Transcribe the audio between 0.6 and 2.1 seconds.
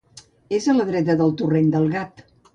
a la dreta del torrent del